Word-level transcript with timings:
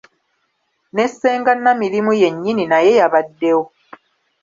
Ne 0.95 1.05
ssenga 1.11 1.53
Namirimu 1.55 2.13
yennyini 2.21 2.63
naye 2.71 2.91
yabaddewo. 2.99 3.63